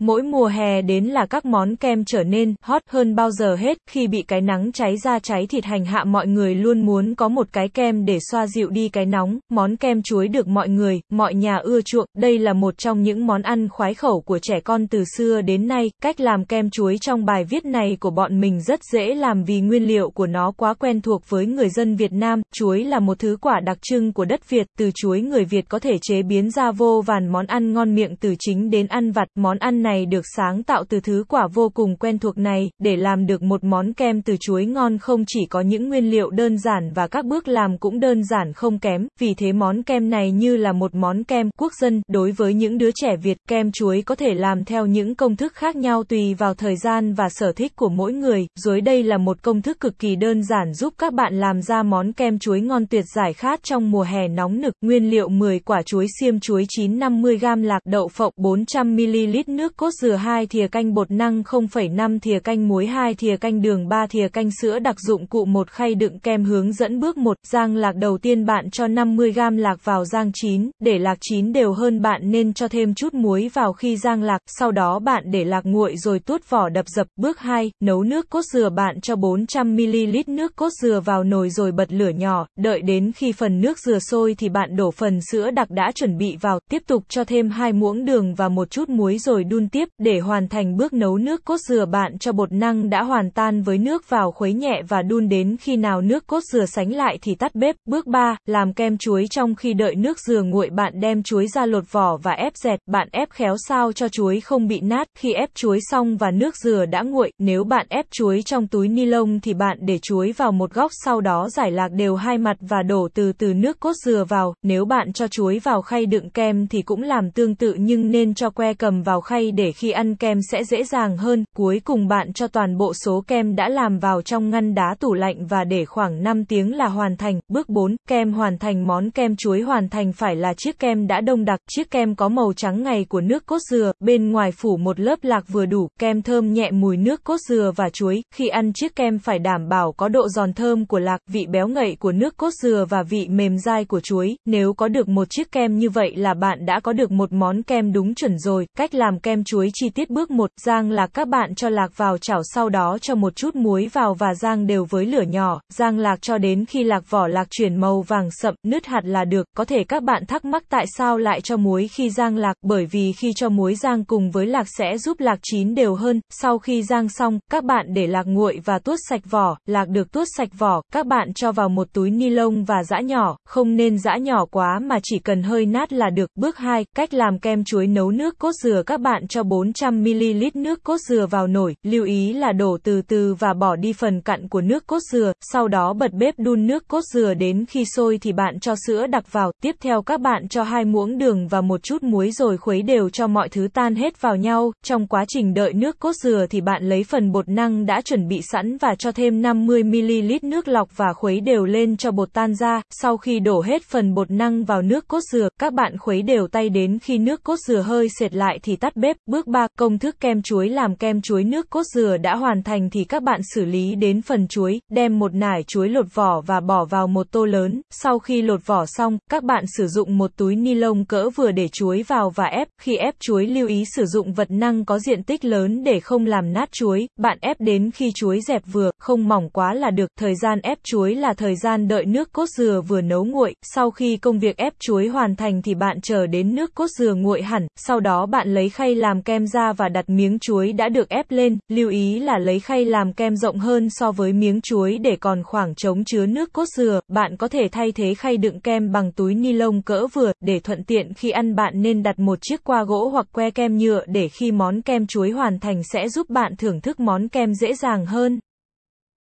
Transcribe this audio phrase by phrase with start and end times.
[0.00, 3.78] Mỗi mùa hè đến là các món kem trở nên hot hơn bao giờ hết,
[3.90, 7.28] khi bị cái nắng cháy da cháy thịt hành hạ mọi người luôn muốn có
[7.28, 11.00] một cái kem để xoa dịu đi cái nóng, món kem chuối được mọi người,
[11.10, 14.60] mọi nhà ưa chuộng, đây là một trong những món ăn khoái khẩu của trẻ
[14.64, 18.40] con từ xưa đến nay, cách làm kem chuối trong bài viết này của bọn
[18.40, 21.96] mình rất dễ làm vì nguyên liệu của nó quá quen thuộc với người dân
[21.96, 25.44] Việt Nam, chuối là một thứ quả đặc trưng của đất Việt, từ chuối người
[25.44, 28.86] Việt có thể chế biến ra vô vàn món ăn ngon miệng từ chính đến
[28.86, 32.38] ăn vặt, món ăn này được sáng tạo từ thứ quả vô cùng quen thuộc
[32.38, 36.10] này, để làm được một món kem từ chuối ngon không chỉ có những nguyên
[36.10, 39.82] liệu đơn giản và các bước làm cũng đơn giản không kém, vì thế món
[39.82, 43.36] kem này như là một món kem quốc dân, đối với những đứa trẻ Việt,
[43.48, 47.14] kem chuối có thể làm theo những công thức khác nhau tùy vào thời gian
[47.14, 50.42] và sở thích của mỗi người, dưới đây là một công thức cực kỳ đơn
[50.42, 54.02] giản giúp các bạn làm ra món kem chuối ngon tuyệt giải khát trong mùa
[54.02, 58.32] hè nóng nực, nguyên liệu 10 quả chuối xiêm chuối chín 50g lạc đậu phộng
[58.36, 63.36] 400ml nước cốt dừa 2 thìa canh bột năng 0,5 thìa canh muối 2 thìa
[63.36, 67.00] canh đường 3 thìa canh sữa đặc dụng cụ một khay đựng kem hướng dẫn
[67.00, 71.18] bước 1, rang lạc đầu tiên bạn cho 50g lạc vào rang chín, để lạc
[71.20, 74.98] chín đều hơn bạn nên cho thêm chút muối vào khi rang lạc, sau đó
[74.98, 77.06] bạn để lạc nguội rồi tuốt vỏ đập dập.
[77.16, 81.72] Bước 2, nấu nước cốt dừa bạn cho 400ml nước cốt dừa vào nồi rồi
[81.72, 85.50] bật lửa nhỏ, đợi đến khi phần nước dừa sôi thì bạn đổ phần sữa
[85.50, 88.88] đặc đã chuẩn bị vào, tiếp tục cho thêm hai muỗng đường và một chút
[88.88, 92.52] muối rồi đun tiếp, để hoàn thành bước nấu nước cốt dừa bạn cho bột
[92.52, 96.26] năng đã hoàn tan với nước vào khuấy nhẹ và đun đến khi nào nước
[96.26, 97.76] cốt dừa sánh lại thì tắt bếp.
[97.86, 101.66] Bước 3, làm kem chuối trong khi đợi nước dừa nguội bạn đem chuối ra
[101.66, 105.08] lột vỏ và ép dẹt, bạn ép khéo sao cho chuối không bị nát.
[105.18, 108.88] Khi ép chuối xong và nước dừa đã nguội, nếu bạn ép chuối trong túi
[108.88, 112.38] ni lông thì bạn để chuối vào một góc sau đó giải lạc đều hai
[112.38, 114.54] mặt và đổ từ từ nước cốt dừa vào.
[114.62, 118.34] Nếu bạn cho chuối vào khay đựng kem thì cũng làm tương tự nhưng nên
[118.34, 121.44] cho que cầm vào khay để khi ăn kem sẽ dễ dàng hơn.
[121.56, 125.14] Cuối cùng bạn cho toàn bộ số kem đã làm vào trong ngăn đá tủ
[125.14, 127.40] lạnh và để khoảng 5 tiếng là hoàn thành.
[127.48, 131.20] Bước 4, kem hoàn thành món kem chuối hoàn thành phải là chiếc kem đã
[131.20, 131.60] đông đặc.
[131.70, 135.18] Chiếc kem có màu trắng ngày của nước cốt dừa, bên ngoài phủ một lớp
[135.22, 138.22] lạc vừa đủ, kem thơm nhẹ mùi nước cốt dừa và chuối.
[138.34, 141.68] Khi ăn chiếc kem phải đảm bảo có độ giòn thơm của lạc, vị béo
[141.68, 144.36] ngậy của nước cốt dừa và vị mềm dai của chuối.
[144.46, 147.62] Nếu có được một chiếc kem như vậy là bạn đã có được một món
[147.62, 148.66] kem đúng chuẩn rồi.
[148.76, 152.18] Cách làm kem chuối chi tiết bước 1, rang lạc các bạn cho lạc vào
[152.18, 155.98] chảo sau đó cho một chút muối vào và rang đều với lửa nhỏ, rang
[155.98, 159.46] lạc cho đến khi lạc vỏ lạc chuyển màu vàng sậm, nứt hạt là được.
[159.56, 162.86] Có thể các bạn thắc mắc tại sao lại cho muối khi rang lạc, bởi
[162.86, 166.20] vì khi cho muối rang cùng với lạc sẽ giúp lạc chín đều hơn.
[166.30, 170.12] Sau khi rang xong, các bạn để lạc nguội và tuốt sạch vỏ, lạc được
[170.12, 173.76] tuốt sạch vỏ, các bạn cho vào một túi ni lông và giã nhỏ, không
[173.76, 176.30] nên giã nhỏ quá mà chỉ cần hơi nát là được.
[176.34, 180.82] Bước 2, cách làm kem chuối nấu nước cốt dừa các bạn cho 400ml nước
[180.84, 184.48] cốt dừa vào nồi, lưu ý là đổ từ từ và bỏ đi phần cặn
[184.48, 188.18] của nước cốt dừa, sau đó bật bếp đun nước cốt dừa đến khi sôi
[188.22, 191.60] thì bạn cho sữa đặc vào, tiếp theo các bạn cho hai muỗng đường và
[191.60, 195.24] một chút muối rồi khuấy đều cho mọi thứ tan hết vào nhau, trong quá
[195.28, 198.76] trình đợi nước cốt dừa thì bạn lấy phần bột năng đã chuẩn bị sẵn
[198.76, 203.16] và cho thêm 50ml nước lọc và khuấy đều lên cho bột tan ra, sau
[203.16, 206.68] khi đổ hết phần bột năng vào nước cốt dừa, các bạn khuấy đều tay
[206.68, 209.16] đến khi nước cốt dừa hơi sệt lại thì tắt bếp.
[209.26, 212.90] Bước 3, công thức kem chuối làm kem chuối nước cốt dừa đã hoàn thành
[212.90, 216.60] thì các bạn xử lý đến phần chuối, đem một nải chuối lột vỏ và
[216.60, 220.30] bỏ vào một tô lớn, sau khi lột vỏ xong, các bạn sử dụng một
[220.36, 223.84] túi ni lông cỡ vừa để chuối vào và ép, khi ép chuối lưu ý
[223.96, 227.56] sử dụng vật năng có diện tích lớn để không làm nát chuối, bạn ép
[227.60, 231.32] đến khi chuối dẹp vừa, không mỏng quá là được, thời gian ép chuối là
[231.32, 235.08] thời gian đợi nước cốt dừa vừa nấu nguội, sau khi công việc ép chuối
[235.08, 238.68] hoàn thành thì bạn chờ đến nước cốt dừa nguội hẳn, sau đó bạn lấy
[238.68, 242.20] khay làm làm kem ra và đặt miếng chuối đã được ép lên, lưu ý
[242.20, 246.04] là lấy khay làm kem rộng hơn so với miếng chuối để còn khoảng trống
[246.04, 249.52] chứa nước cốt dừa, bạn có thể thay thế khay đựng kem bằng túi ni
[249.52, 253.08] lông cỡ vừa, để thuận tiện khi ăn bạn nên đặt một chiếc qua gỗ
[253.08, 256.80] hoặc que kem nhựa để khi món kem chuối hoàn thành sẽ giúp bạn thưởng
[256.80, 258.38] thức món kem dễ dàng hơn.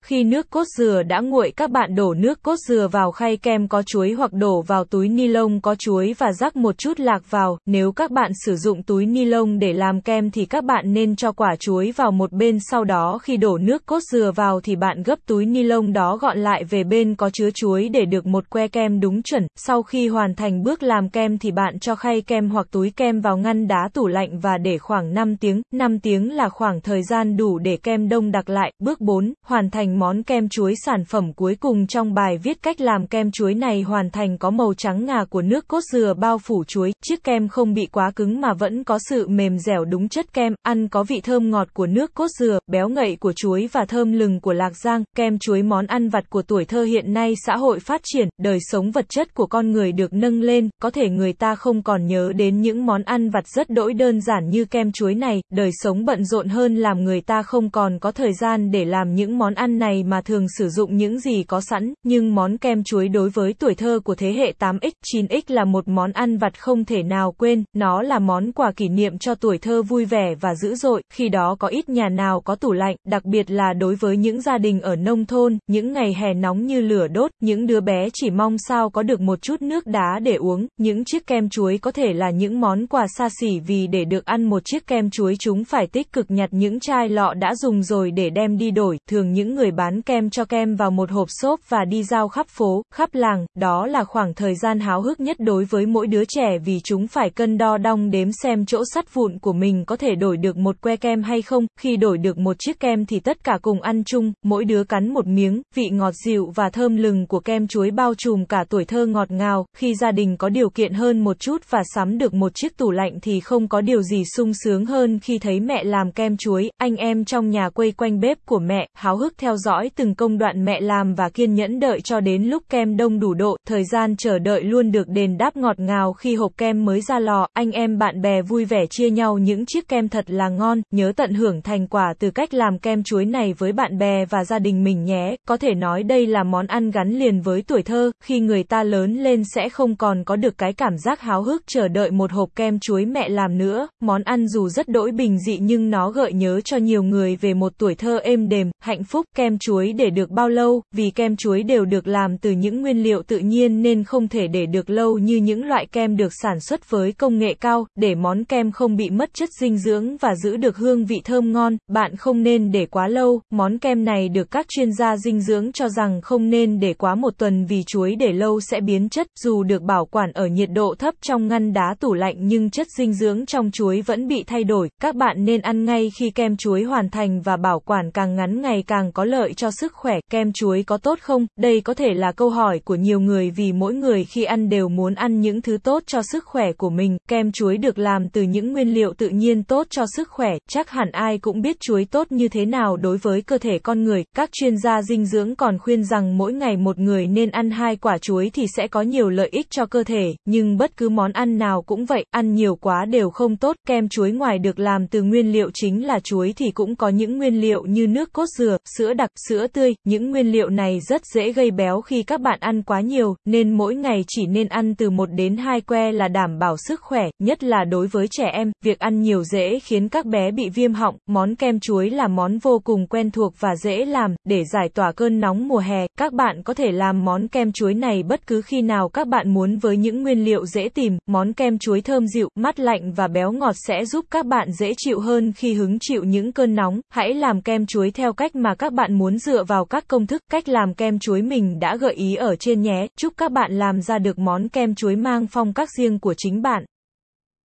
[0.06, 3.68] Khi nước cốt dừa đã nguội các bạn đổ nước cốt dừa vào khay kem
[3.68, 7.30] có chuối hoặc đổ vào túi ni lông có chuối và rắc một chút lạc
[7.30, 7.58] vào.
[7.66, 11.16] Nếu các bạn sử dụng túi ni lông để làm kem thì các bạn nên
[11.16, 14.76] cho quả chuối vào một bên sau đó khi đổ nước cốt dừa vào thì
[14.76, 18.26] bạn gấp túi ni lông đó gọn lại về bên có chứa chuối để được
[18.26, 19.46] một que kem đúng chuẩn.
[19.56, 23.20] Sau khi hoàn thành bước làm kem thì bạn cho khay kem hoặc túi kem
[23.20, 25.62] vào ngăn đá tủ lạnh và để khoảng 5 tiếng.
[25.72, 28.72] 5 tiếng là khoảng thời gian đủ để kem đông đặc lại.
[28.78, 32.62] Bước 4, hoàn thành thành món kem chuối sản phẩm cuối cùng trong bài viết
[32.62, 36.14] cách làm kem chuối này hoàn thành có màu trắng ngà của nước cốt dừa
[36.14, 39.84] bao phủ chuối, chiếc kem không bị quá cứng mà vẫn có sự mềm dẻo
[39.84, 43.32] đúng chất kem, ăn có vị thơm ngọt của nước cốt dừa, béo ngậy của
[43.36, 46.82] chuối và thơm lừng của lạc giang, kem chuối món ăn vặt của tuổi thơ
[46.82, 50.40] hiện nay xã hội phát triển, đời sống vật chất của con người được nâng
[50.40, 53.94] lên, có thể người ta không còn nhớ đến những món ăn vặt rất đỗi
[53.94, 57.70] đơn giản như kem chuối này, đời sống bận rộn hơn làm người ta không
[57.70, 60.96] còn có thời gian để làm những món ăn này này mà thường sử dụng
[60.96, 64.52] những gì có sẵn, nhưng món kem chuối đối với tuổi thơ của thế hệ
[64.58, 68.72] 8X, 9X là một món ăn vặt không thể nào quên, nó là món quà
[68.72, 72.08] kỷ niệm cho tuổi thơ vui vẻ và dữ dội, khi đó có ít nhà
[72.08, 75.58] nào có tủ lạnh, đặc biệt là đối với những gia đình ở nông thôn,
[75.66, 79.20] những ngày hè nóng như lửa đốt, những đứa bé chỉ mong sao có được
[79.20, 82.86] một chút nước đá để uống, những chiếc kem chuối có thể là những món
[82.86, 86.30] quà xa xỉ vì để được ăn một chiếc kem chuối chúng phải tích cực
[86.30, 90.02] nhặt những chai lọ đã dùng rồi để đem đi đổi, thường những người bán
[90.02, 93.86] kem cho kem vào một hộp xốp và đi giao khắp phố, khắp làng, đó
[93.86, 97.30] là khoảng thời gian háo hức nhất đối với mỗi đứa trẻ vì chúng phải
[97.30, 100.80] cân đo đong đếm xem chỗ sắt vụn của mình có thể đổi được một
[100.80, 104.04] que kem hay không, khi đổi được một chiếc kem thì tất cả cùng ăn
[104.04, 107.90] chung, mỗi đứa cắn một miếng, vị ngọt dịu và thơm lừng của kem chuối
[107.90, 111.38] bao trùm cả tuổi thơ ngọt ngào, khi gia đình có điều kiện hơn một
[111.38, 114.86] chút và sắm được một chiếc tủ lạnh thì không có điều gì sung sướng
[114.86, 118.58] hơn khi thấy mẹ làm kem chuối, anh em trong nhà quây quanh bếp của
[118.58, 119.63] mẹ, háo hức theo dõi
[119.96, 123.34] từng công đoạn mẹ làm và kiên nhẫn đợi cho đến lúc kem đông đủ
[123.34, 127.00] độ, thời gian chờ đợi luôn được đền đáp ngọt ngào khi hộp kem mới
[127.00, 130.48] ra lò, anh em bạn bè vui vẻ chia nhau những chiếc kem thật là
[130.48, 134.24] ngon, nhớ tận hưởng thành quả từ cách làm kem chuối này với bạn bè
[134.24, 137.62] và gia đình mình nhé, có thể nói đây là món ăn gắn liền với
[137.62, 141.20] tuổi thơ, khi người ta lớn lên sẽ không còn có được cái cảm giác
[141.20, 144.88] háo hức chờ đợi một hộp kem chuối mẹ làm nữa, món ăn dù rất
[144.88, 148.48] đỗi bình dị nhưng nó gợi nhớ cho nhiều người về một tuổi thơ êm
[148.48, 152.06] đềm, hạnh phúc, kem kem chuối để được bao lâu, vì kem chuối đều được
[152.06, 155.64] làm từ những nguyên liệu tự nhiên nên không thể để được lâu như những
[155.64, 159.34] loại kem được sản xuất với công nghệ cao, để món kem không bị mất
[159.34, 163.08] chất dinh dưỡng và giữ được hương vị thơm ngon, bạn không nên để quá
[163.08, 166.94] lâu, món kem này được các chuyên gia dinh dưỡng cho rằng không nên để
[166.94, 170.46] quá một tuần vì chuối để lâu sẽ biến chất, dù được bảo quản ở
[170.46, 174.28] nhiệt độ thấp trong ngăn đá tủ lạnh nhưng chất dinh dưỡng trong chuối vẫn
[174.28, 177.80] bị thay đổi, các bạn nên ăn ngay khi kem chuối hoàn thành và bảo
[177.80, 181.18] quản càng ngắn ngày càng có lợi lợi cho sức khỏe, kem chuối có tốt
[181.22, 181.46] không?
[181.58, 184.88] Đây có thể là câu hỏi của nhiều người vì mỗi người khi ăn đều
[184.88, 188.42] muốn ăn những thứ tốt cho sức khỏe của mình, kem chuối được làm từ
[188.42, 192.04] những nguyên liệu tự nhiên tốt cho sức khỏe, chắc hẳn ai cũng biết chuối
[192.04, 195.56] tốt như thế nào đối với cơ thể con người, các chuyên gia dinh dưỡng
[195.56, 199.02] còn khuyên rằng mỗi ngày một người nên ăn hai quả chuối thì sẽ có
[199.02, 202.54] nhiều lợi ích cho cơ thể, nhưng bất cứ món ăn nào cũng vậy, ăn
[202.54, 206.20] nhiều quá đều không tốt, kem chuối ngoài được làm từ nguyên liệu chính là
[206.20, 209.94] chuối thì cũng có những nguyên liệu như nước cốt dừa, sữa đặc, sữa tươi,
[210.04, 213.72] những nguyên liệu này rất dễ gây béo khi các bạn ăn quá nhiều, nên
[213.72, 217.28] mỗi ngày chỉ nên ăn từ 1 đến 2 que là đảm bảo sức khỏe,
[217.38, 220.92] nhất là đối với trẻ em, việc ăn nhiều dễ khiến các bé bị viêm
[220.92, 224.88] họng, món kem chuối là món vô cùng quen thuộc và dễ làm, để giải
[224.94, 228.46] tỏa cơn nóng mùa hè, các bạn có thể làm món kem chuối này bất
[228.46, 232.00] cứ khi nào các bạn muốn với những nguyên liệu dễ tìm, món kem chuối
[232.00, 235.74] thơm dịu, mát lạnh và béo ngọt sẽ giúp các bạn dễ chịu hơn khi
[235.74, 239.18] hứng chịu những cơn nóng, hãy làm kem chuối theo cách mà các bạn bạn
[239.18, 242.56] muốn dựa vào các công thức, cách làm kem chuối mình đã gợi ý ở
[242.56, 246.18] trên nhé, chúc các bạn làm ra được món kem chuối mang phong cách riêng
[246.18, 246.84] của chính bạn.